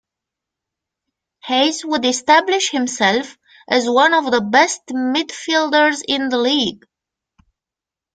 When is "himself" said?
2.71-3.37